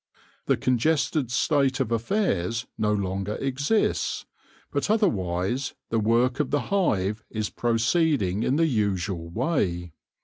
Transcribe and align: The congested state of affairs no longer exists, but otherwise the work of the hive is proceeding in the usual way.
The 0.47 0.57
congested 0.57 1.29
state 1.29 1.79
of 1.79 1.91
affairs 1.91 2.65
no 2.75 2.91
longer 2.91 3.35
exists, 3.35 4.25
but 4.71 4.89
otherwise 4.89 5.75
the 5.91 5.99
work 5.99 6.39
of 6.39 6.49
the 6.49 6.59
hive 6.73 7.23
is 7.29 7.51
proceeding 7.51 8.41
in 8.41 8.55
the 8.55 8.65
usual 8.65 9.29
way. 9.29 9.93